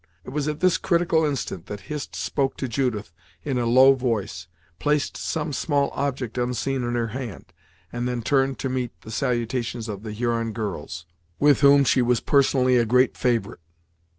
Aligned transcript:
It 0.23 0.31
was 0.31 0.47
at 0.47 0.61
this 0.61 0.79
critical 0.79 1.23
instant 1.25 1.67
that 1.67 1.81
Hist 1.81 2.15
spoke 2.15 2.57
to 2.57 2.67
Judith 2.67 3.11
in 3.43 3.59
a 3.59 3.67
low 3.67 3.93
voice, 3.93 4.47
placed 4.79 5.15
some 5.15 5.53
small 5.53 5.91
object 5.93 6.39
unseen 6.39 6.81
in 6.83 6.95
her 6.95 7.09
hand, 7.09 7.53
and 7.93 8.07
then 8.07 8.23
turned 8.23 8.57
to 8.61 8.67
meet 8.69 8.99
the 9.01 9.11
salutations 9.11 9.87
of 9.87 10.01
the 10.01 10.11
Huron 10.11 10.53
girls, 10.53 11.05
with 11.39 11.61
whom 11.61 11.83
she 11.83 12.01
was 12.01 12.19
personally 12.19 12.77
a 12.77 12.83
great 12.87 13.15
favorite. 13.15 13.59